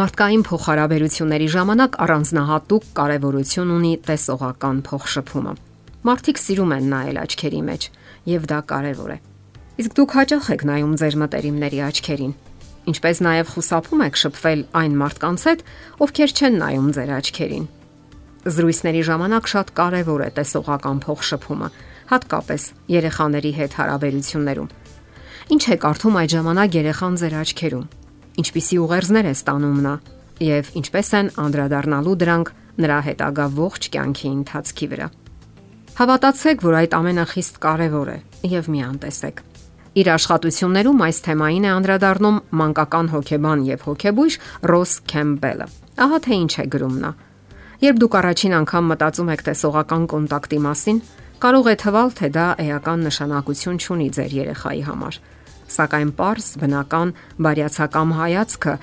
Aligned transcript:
Մարդկային 0.00 0.42
փոխհարաբերությունների 0.46 1.46
ժամանակ 1.52 1.96
առանձնահատուկ 2.00 2.84
կարևորություն 2.96 3.72
ունի 3.74 3.90
տեսողական 4.06 4.78
փոխշփումը։ 4.86 5.52
Մարդիկ 6.08 6.40
սիրում 6.40 6.72
են 6.76 6.86
նայել 6.92 7.18
աչքերի 7.20 7.60
մեջ, 7.66 7.84
եւ 8.30 8.46
դա 8.52 8.60
կարևոր 8.70 9.12
է։ 9.12 9.18
Իսկ 9.82 9.98
դուք 9.98 10.14
հաճախ 10.16 10.48
եք 10.56 10.64
նայում 10.70 10.94
ձեր 11.02 11.18
մտերիմների 11.20 11.82
աչքերին, 11.90 12.32
ինչպես 12.94 13.22
նաեւ 13.28 13.52
խուսափում 13.52 14.04
եք 14.08 14.18
շփվել 14.24 14.64
այն 14.80 14.96
մարդկանց 15.04 15.46
հետ, 15.50 15.64
ովքեր 16.00 16.34
չեն 16.40 16.60
նայում 16.64 16.90
ձեր 16.96 17.14
աչքերին։ 17.20 17.70
Զրույցների 18.56 19.02
ժամանակ 19.10 19.52
շատ 19.52 19.76
կարևոր 19.84 20.20
է 20.24 20.30
տեսողական 20.40 21.04
փոխշփումը, 21.04 21.72
հատկապես 22.08 22.62
երեխաների 22.96 23.52
հետ 23.60 23.80
հարաբերություններում։ 23.84 24.74
Ինչ 25.50 25.64
է 25.66 25.76
կարդում 25.84 26.20
այդ 26.24 26.30
ժամանակ 26.40 26.76
երեխան 26.80 27.20
ձեր 27.20 27.34
աչքերում 27.44 27.88
ինչպիսի 28.38 28.76
ուղերձներ 28.84 29.26
է 29.30 29.32
ստանում 29.34 29.78
նա 29.84 29.94
եւ 30.40 30.70
ինչպես 30.80 31.08
են 31.18 31.28
անդրադառնալու 31.44 32.16
դրանք 32.20 32.50
նրա 32.80 32.98
հետագա 33.06 33.46
ողջ 33.58 33.88
կյանքի 33.94 34.28
ընթացքի 34.30 34.86
վրա։ 34.90 35.08
Հավատացեք, 36.00 36.62
որ 36.64 36.76
այդ 36.80 36.94
ամենը 36.96 37.24
խիստ 37.30 37.58
կարևոր 37.60 38.10
է 38.10 38.18
եւ 38.50 38.68
մի 38.72 38.80
անտեսեք։ 38.86 39.42
Իր 40.00 40.08
աշխատություններում 40.14 41.02
այս 41.06 41.18
թեմային 41.26 41.66
է 41.66 41.70
անդրադառնում 41.74 42.38
մանկական 42.60 43.10
հոգեբան 43.10 43.64
եւ 43.68 43.84
հոգեբույժ 43.90 44.36
Ռոս 44.70 44.92
Քեմբելը։ 45.10 45.66
Ահա 46.00 46.18
թե 46.24 46.38
ինչ 46.40 46.52
է 46.62 46.64
գրում 46.70 46.96
նա։ 47.04 47.10
Երբ 47.80 48.00
դուք 48.00 48.16
առաջին 48.20 48.54
անգամ 48.60 48.88
մտածում 48.92 49.32
եք 49.34 49.42
տեսողական 49.50 50.06
կոնտակտի 50.14 50.60
մասին, 50.70 51.02
կարող 51.42 51.68
է 51.70 51.76
թվալ, 51.80 52.08
թե 52.20 52.28
դա 52.38 52.46
էական 52.64 53.04
նշանակություն 53.10 53.82
ունի 53.96 54.08
ձեր 54.14 54.32
երեխայի 54.40 54.82
համար 54.88 55.20
սակայն 55.76 56.10
པարզ 56.18 56.48
բնական 56.62 57.12
բարյացակամ 57.46 58.14
հայացքը 58.20 58.74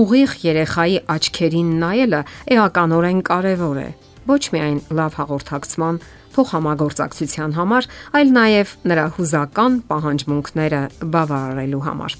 ուղիղ 0.00 0.34
երեխայի 0.44 0.98
աչքերին 1.14 1.70
նայելը 1.84 2.20
էականորեն 2.56 3.22
կարևոր 3.30 3.80
է 3.84 3.88
ոչ 4.24 4.42
միայն 4.54 4.78
լավ 4.98 5.16
հաղորդակցման 5.20 5.98
փոխհամագործակցության 6.34 7.56
համար, 7.58 7.88
այլ 8.18 8.30
նաև 8.34 8.76
նրա 8.90 9.04
հուզական 9.18 9.74
պահանջմունքները 9.90 10.80
բավարարելու 11.14 11.82
համար։ 11.88 12.16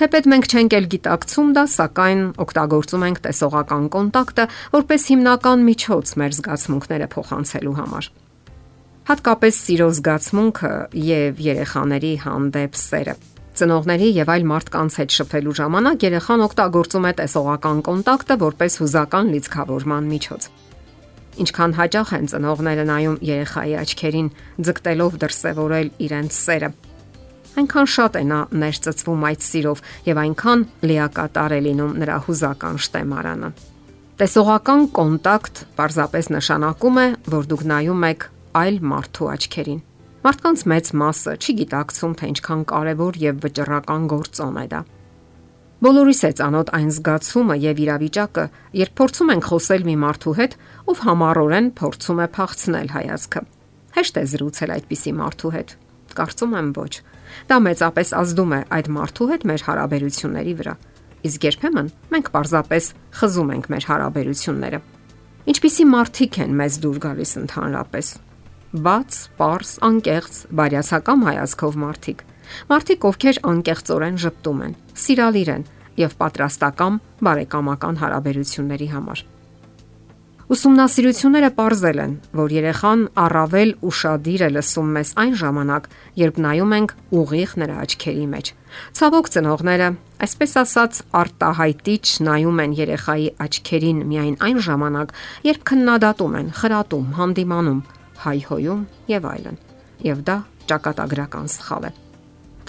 Թեպետ 0.00 0.28
մենք 0.32 0.46
չենք 0.48 0.74
էլ 0.78 0.86
գիտակցում 0.94 1.48
դա, 1.56 1.64
սակայն 1.74 2.20
օգտագործում 2.44 3.02
ենք 3.08 3.18
տեսողական 3.26 3.88
կոնտակտը 3.96 4.46
որպես 4.76 5.08
հիմնական 5.10 5.66
միջոց 5.66 6.12
մեր 6.22 6.36
զգացմունքները 6.38 7.08
փոխանցելու 7.16 7.74
համար։ 7.80 8.08
Հատկապես 9.10 9.60
սիրո 9.66 9.90
զգացմունքը 9.98 10.72
եւ 11.10 11.44
երեխաների 11.50 12.14
հանդեպ 12.24 12.80
սերը 12.80 13.18
Ծնողների 13.60 14.06
եւ 14.16 14.30
այլ 14.32 14.44
մարդկանց 14.48 14.94
հետ 15.00 15.14
շփվելու 15.18 15.52
ժամանակ 15.58 16.04
երեխան 16.06 16.42
օգտագործում 16.46 17.06
է 17.06 17.12
տեսողական 17.18 17.80
կոնտակտը 17.88 18.36
որպես 18.40 18.76
հուզական 18.80 19.32
լիցքավորման 19.34 20.06
միջոց։ 20.12 20.46
Ինչքան 21.44 21.74
հաճախ 21.76 22.12
են 22.16 22.30
ծնողները 22.32 22.84
նայում 22.90 23.18
երեխայի 23.30 23.74
աչքերին, 23.80 24.30
ձգտելով 24.64 25.18
դրսևորել 25.20 25.92
իրենց 26.08 26.38
սերը։ 26.40 26.70
Այնքան 27.60 27.90
շատ 27.96 28.16
է 28.16 28.24
նա 28.30 28.40
ներծծվում 28.64 29.28
այդ 29.28 29.44
սիրով 29.50 29.84
եւ 30.08 30.22
այնքան 30.24 30.64
լիակատար 30.88 31.56
է 31.56 31.60
լինում 31.68 31.94
նրա 32.00 32.16
հուզական 32.30 32.80
շտեմարանը։ 32.86 33.52
Տեսողական 34.20 34.88
կոնտակտ 35.00 35.62
պարզապես 35.76 36.32
նշանակում 36.40 37.04
է, 37.04 37.06
որ 37.36 37.52
դուք 37.52 37.68
նայում 37.74 38.10
եք 38.10 38.28
այլ 38.60 38.82
մարդու 38.94 39.32
աչքերին։ 39.36 39.80
Մարդկանց 40.20 40.62
մեծ 40.68 40.88
մասը 41.00 41.34
չի 41.40 41.52
գիտակցում, 41.56 42.14
թե 42.20 42.26
ինչքան 42.30 42.64
կարևոր 42.68 43.18
եւ 43.20 43.36
վճռական 43.40 44.02
գործոն 44.10 44.58
է 44.60 44.64
դա։ 44.68 44.80
Բոլորիս 45.80 46.20
է 46.28 46.30
ծանոթ 46.36 46.72
այն 46.76 46.90
զգացումը 46.92 47.56
եւ 47.62 47.80
իրավիճակը, 47.84 48.44
երբ 48.80 48.92
փորձում 49.00 49.32
ենք 49.32 49.48
խոսել 49.48 49.86
մի 49.88 49.96
մարդու 50.04 50.34
հետ, 50.40 50.58
ով 50.92 51.00
համառորեն 51.08 51.72
փորձում 51.80 52.20
է 52.20 52.28
փախցնել 52.36 52.92
հայացքը։ 53.00 53.42
Հեշտ 53.96 54.20
է 54.20 54.24
զրուցել 54.36 54.74
այդպիսի 54.76 55.12
մարդու 55.24 55.54
հետ։ 55.56 55.76
Կարծում 56.20 56.56
եմ 56.60 56.70
ոչ։ 56.76 56.92
Դա 57.48 57.56
մեծապես 57.64 58.08
ազդում 58.20 58.52
է 58.52 58.62
այդ 58.76 58.94
մարդու 59.00 59.28
հետ 59.32 59.42
մեր 59.48 59.68
հարաբերությունների 59.70 60.54
վրա։ 60.60 60.74
Իսկ 61.30 61.44
երբեմն 61.48 61.92
մենք 62.12 62.34
պարզապես 62.36 62.94
խզում 63.20 63.52
ենք 63.56 63.70
մեր 63.72 63.84
հարաբերությունները։ 63.88 64.80
Ինչպիսի 65.48 65.84
մարդիկ 65.96 66.42
են 66.44 66.58
մեզ 66.60 66.82
դուր 66.84 66.98
գալիս 67.08 67.32
ընդհանրապես 67.40 68.18
բաց, 68.70 69.16
པարս, 69.34 69.70
անկեղծ, 69.82 70.36
բարյացակամ 70.54 71.24
հայացքով 71.26 71.78
մարդիկ։ 71.82 72.22
Մարդիկ, 72.70 73.06
ովքեր 73.10 73.40
անկեղծորեն 73.50 74.20
ճպտում 74.22 74.62
են, 74.66 74.76
սիրալիր 74.94 75.50
են 75.56 75.66
եւ 75.98 76.14
պատրաստակամ 76.20 77.02
բարեկամական 77.26 78.00
հարաբերությունների 78.04 78.88
համար։ 78.94 79.26
Ուսումնասիրությունները 80.50 81.50
ողրզել 81.58 81.98
են, 82.02 82.14
որ 82.34 82.54
երեխան 82.56 83.02
առավել 83.22 83.70
ուրախadir 83.86 84.42
է 84.42 84.48
լսում 84.54 84.88
մեզ 84.96 85.12
այն 85.22 85.34
ժամանակ, 85.42 85.84
երբ 86.22 86.40
նայում 86.46 86.74
ենք 86.78 86.94
ուղիղ 87.20 87.52
նրա 87.62 87.76
աչքերի 87.84 88.26
մեջ։ 88.34 88.50
Ցավոք 88.98 89.30
ծնողները, 89.34 89.88
այսպես 90.26 90.56
ասած, 90.62 90.98
արտահայտիչ 91.20 92.04
նայում 92.26 92.60
են 92.66 92.74
երեխայի 92.80 93.28
աչքերին 93.46 94.02
միայն 94.10 94.36
այն 94.50 94.58
ժամանակ, 94.66 95.14
երբ 95.46 95.64
քննադատում 95.70 96.36
են, 96.40 96.52
խրատում, 96.58 97.06
հանդիմանում, 97.20 97.80
հայհոյում 98.26 98.86
եւ 99.10 99.26
այլն։ 99.30 99.58
Եվ 100.10 100.22
դա 100.28 100.36
ճակատագրական 100.70 101.50
սխալ 101.50 101.88
է։ 101.90 101.92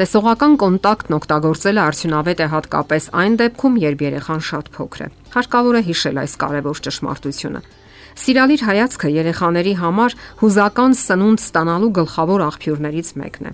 Տեսողական 0.01 0.53
կոնտակտն 0.61 1.15
օգտագործելը 1.17 1.81
արդյունավետ 1.83 2.39
է 2.41 2.47
հատկապես 2.51 3.07
այն 3.21 3.33
դեպքում, 3.41 3.75
երբ 3.81 4.03
երեխան 4.07 4.41
շատ 4.47 4.69
փոքր 4.77 5.01
է։ 5.05 5.07
Հարկավոր 5.35 5.77
է 5.77 5.81
հիշել 5.91 6.21
այս 6.21 6.33
կարևոր 6.41 6.81
ճշմարտությունը։ 6.87 7.61
Սիրալիր 8.21 8.63
հայացքը 8.67 9.11
երեխաների 9.21 9.73
համար 9.81 10.15
հուզական 10.41 10.95
սնունդ 11.01 11.43
ստանալու 11.43 11.91
գլխավոր 12.01 12.45
աղբյուրներից 12.47 13.11
մեկն 13.21 13.51
է։ 13.51 13.53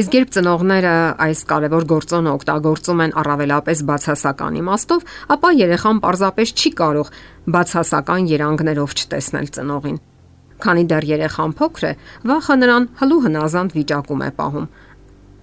Իսկ 0.00 0.14
երբ 0.16 0.28
ծնողները 0.36 0.92
այս 1.26 1.40
կարևոր 1.50 1.86
գործոնը 1.90 2.30
օգտագործում 2.38 3.02
են 3.04 3.16
առավելապես 3.20 3.82
բացասական 3.90 4.60
իմաստով, 4.60 5.08
ապա 5.34 5.50
երեխան 5.60 5.98
պարզապես 6.04 6.54
չի 6.54 6.70
կարող 6.80 7.10
բացասական 7.56 8.30
երանգներով 8.30 8.94
չտեսնել 9.00 9.50
ծնողին։ 9.58 9.98
Քանի 10.60 10.84
դեռ 10.90 11.04
երեխան 11.10 11.52
փոքր 11.60 11.84
է, 11.90 11.92
վախը 12.30 12.54
նրան 12.60 12.88
հլու 13.00 13.20
հնազանդ 13.26 13.76
վիճակում 13.80 14.24
է 14.26 14.30
պահում 14.40 14.66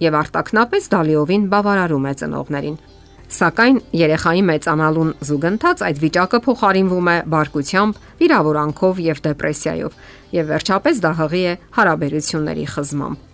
եւ 0.02 0.16
արտակնապես 0.18 0.88
դալիովին 0.94 1.44
բավարարում 1.52 2.06
է 2.08 2.12
ծնողներին։ 2.22 2.76
Սակայն 3.28 3.78
երեխայի 3.98 4.42
մեծանալուն 4.48 5.10
զուգընթաց 5.28 5.82
այդ 5.88 5.98
վիճակը 6.04 6.38
փոխարինվում 6.46 7.08
է 7.12 7.16
բարկությամբ, 7.34 7.98
վիրավորանքով 8.22 9.00
եւ 9.04 9.20
դեպրեսիայով, 9.26 9.98
եւ 10.38 10.48
վերջապես 10.54 11.02
դա 11.04 11.12
հղի 11.18 11.42
է 11.44 11.54
հարաբերությունների 11.76 12.66
խզմամբ։ 12.72 13.26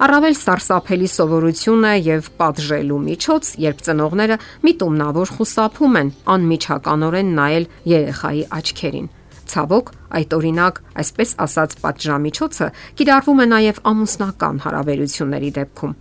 Առավել 0.00 0.36
սարսափելի 0.40 1.08
սովորություն 1.12 1.82
է 1.90 1.94
եւ 2.06 2.32
պատժելու 2.40 3.00
միջոց, 3.10 3.52
երբ 3.68 3.84
ծնողները 3.90 4.40
միտումնավոր 4.64 5.36
խուսափում 5.36 6.00
են 6.00 6.12
անմիջականորեն 6.40 7.34
նայել 7.36 7.72
երեխայի 7.92 8.44
աչքերին 8.56 9.16
Ցավոք, 9.50 9.90
այդ 10.20 10.36
օրինակ, 10.36 10.78
այսպես 11.02 11.34
ասած, 11.44 11.74
պատժամիջոցը 11.82 12.68
կիրառվում 13.00 13.40
է 13.40 13.46
նաև 13.50 13.80
ամուսնական 13.90 14.62
հարաբերությունների 14.64 15.50
դեպքում։ 15.58 15.94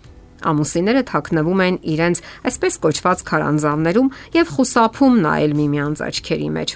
Ամուսինները 0.50 1.04
թաքնվում 1.10 1.64
են 1.66 1.78
իրենց 1.94 2.22
այսպես 2.50 2.80
կոչված 2.86 3.24
քարանձավներում 3.30 4.12
եւ 4.40 4.54
խուսափում 4.56 5.20
նայել 5.26 5.56
միմյանց 5.60 6.04
աչքերի 6.10 6.50
մեջ։ 6.60 6.76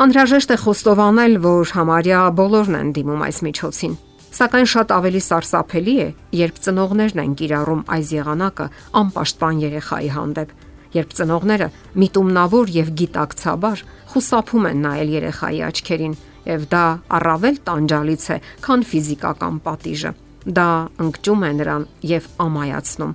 Անհրաժեշտ 0.00 0.52
է 0.54 0.56
խոստովանել, 0.60 1.34
որ 1.44 1.72
համարյա 1.76 2.20
բոլորն 2.40 2.76
են 2.80 2.92
դիմում 2.96 3.24
այս 3.26 3.38
միջոցին։ 3.46 3.96
Սակայն 4.30 4.68
շատ 4.70 4.92
ավելի 4.94 5.20
սարսափելի 5.26 5.94
է, 6.00 6.08
երբ 6.38 6.58
ծնողներն 6.64 7.20
են 7.24 7.32
կիրառում 7.40 7.80
այս 7.96 8.12
եղանակը 8.14 8.66
անպաշտպան 9.00 9.62
երեխայի 9.64 10.10
հանդեպ 10.14 10.52
երբ 10.96 11.14
ծնողները 11.20 11.68
միտումնավոր 12.02 12.72
եւ 12.74 12.92
գիտակցաբար 13.00 13.82
խուսափում 14.10 14.68
են 14.70 14.84
նայել 14.84 15.10
երեխայի 15.14 15.60
աչքերին, 15.70 16.14
եւ 16.50 16.68
դա 16.72 16.84
առավել 17.18 17.56
տանջալից 17.68 18.24
է, 18.34 18.36
քան 18.64 18.86
ֆիզիկական 18.90 19.58
պատիժը։ 19.66 20.12
Դա 20.56 20.68
ընկճում 21.04 21.44
է 21.46 21.50
նրան 21.60 21.84
եւ 22.10 22.28
ամայացնում։ 22.46 23.12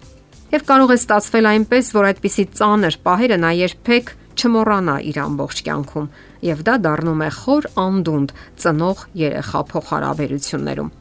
Եվ 0.56 0.66
կարող 0.70 0.92
է 0.94 0.98
ստացվել 1.02 1.50
այնպես, 1.52 1.88
որ 1.96 2.08
այդպիսի 2.12 2.44
ծանր 2.60 2.98
պահերը 3.06 3.38
նա 3.44 3.52
երբեք 3.66 4.12
չմոռանա 4.36 4.96
իր 5.10 5.18
ամբողջ 5.26 5.62
կյանքում, 5.66 6.08
եւ 6.46 6.62
դա 6.68 6.76
դառնում 6.86 7.24
է 7.26 7.30
խոր 7.40 7.68
անդունդ 7.82 8.34
ծնող 8.62 9.02
երեխա 9.26 9.62
փոխհարաբերություններում։ 9.72 10.92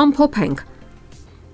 Ամփոփենք, 0.00 0.62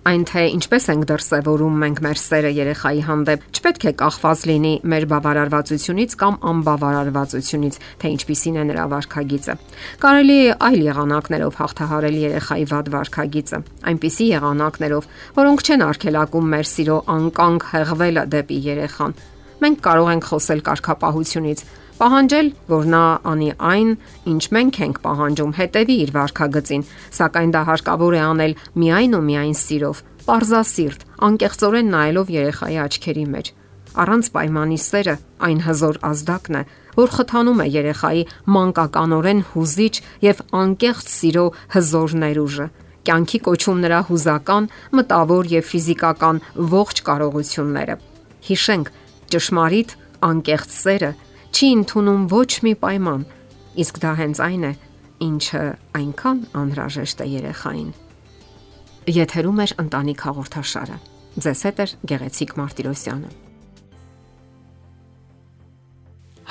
Այն 0.06 0.24
թե 0.30 0.42
ինչպես 0.54 0.84
ենք 0.92 1.04
դրսևորում 1.10 1.78
մենք 1.82 2.00
մեր 2.04 2.18
սերը 2.22 2.50
երեխայի 2.54 3.00
հանդեպ, 3.08 3.46
չպետք 3.56 3.86
է 3.90 3.92
կախված 4.02 4.42
լինի 4.50 4.72
մեր 4.92 5.06
բավարարվածությունից 5.10 6.16
կամ 6.20 6.36
անբավարարվածությունից, 6.52 7.78
թե 7.98 8.12
ինչպիսին 8.14 8.60
է 8.62 8.64
նրա 8.70 8.84
վարքագիծը։ 8.94 9.56
Կարելի 10.06 10.36
է 10.46 10.56
այլ 10.70 10.80
եղանակներով 10.86 11.58
հաղթահարել 11.58 12.18
երեխայի 12.22 12.66
վատ 12.70 12.90
վարքագիծը, 12.94 13.60
այնպիսի 13.90 14.26
եղանակներով, 14.36 15.08
որոնք 15.42 15.66
չեն 15.66 15.86
արգելակում 15.90 16.52
մեր 16.54 16.70
սիրո 16.76 17.00
անկանգ 17.16 17.66
հեղվելը 17.74 18.30
դեպի 18.36 18.60
երեխան 18.70 19.18
մենք 19.56 19.78
կարող 19.86 20.08
ենք 20.12 20.26
խոսել 20.30 20.60
կարգապահությունից, 20.66 21.60
պահանջել, 22.00 22.48
որ 22.72 22.90
նա 22.92 23.04
անի 23.32 23.50
այն, 23.72 23.90
ինչ 24.32 24.42
մենք 24.56 24.80
ենք 24.86 24.98
պահանջում, 25.06 25.52
հետևի 25.56 25.96
իր 26.06 26.10
վարքագծին, 26.16 26.84
սակայն 27.16 27.54
դա 27.56 27.62
հարկավոր 27.70 28.16
է 28.16 28.20
անել 28.26 28.56
միայն 28.82 29.16
ու 29.16 29.24
միայն 29.30 29.56
սիրով, 29.56 30.02
Պարզասիրտ, 30.26 31.04
անկեղծորեն 31.22 31.92
նայելով 31.94 32.30
երեխայի 32.34 32.78
աչքերի 32.82 33.24
մեջ։ 33.30 33.50
Առանց 34.02 34.30
պայմանի 34.34 34.78
սերը 34.82 35.12
այն 35.46 35.60
հզոր 35.66 35.98
ազդակն 36.08 36.56
է, 36.58 36.62
որ 36.96 37.12
խթանում 37.14 37.62
է 37.62 37.66
երեխայի 37.76 38.24
մանկականորեն 38.56 39.42
հուզիչ 39.52 39.94
եւ 40.26 40.42
անկեղծ 40.60 41.12
սիրո 41.14 41.44
հզոր 41.76 42.16
ներուժը, 42.26 42.66
կյանքի 43.06 43.40
կոչում 43.46 43.82
նրա 43.86 44.00
հուզական, 44.10 44.68
մտավոր 44.98 45.50
եւ 45.54 45.70
ֆիզիկական 45.70 46.42
ողջ 46.74 47.02
կարողությունները։ 47.06 47.96
Հիշենք, 48.50 48.90
ճշմարիտ 49.30 49.96
անկեղծ 50.26 50.76
սերը 50.82 51.12
չի 51.56 51.68
ընդունում 51.72 52.24
ոչ 52.28 52.48
մի 52.66 52.72
պայման, 52.82 53.22
իսկ 53.80 54.00
դա 54.02 54.10
հենց 54.18 54.40
այն 54.44 54.64
է, 54.68 54.72
ինչը 55.24 55.62
այնքան 55.96 56.42
անհրաժեշտ 56.60 57.22
է 57.24 57.28
երեխային։ 57.32 57.88
Եթերում 59.16 59.62
է 59.64 59.66
ընտանիք 59.86 60.24
հաղորդաշարը։ 60.26 60.98
Ձեզ 61.46 61.62
հետ 61.68 61.80
է 61.80 61.86
Գեղեցիկ 62.12 62.52
Մարտիրոսյանը։ 62.60 63.30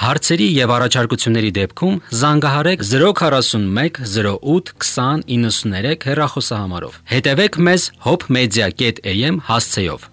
Հարցերի 0.06 0.48
եւ 0.56 0.74
առաջարկությունների 0.76 1.52
դեպքում 1.60 2.02
զանգահարեք 2.24 2.82
041 2.90 4.02
08 4.16 4.74
20 4.86 5.24
93 5.30 6.10
հեռախոսահամարով։ 6.10 7.00
Հետևեք 7.14 7.62
մեզ 7.70 7.88
hopmedia.am 8.10 9.42
հասցեով։ 9.50 10.12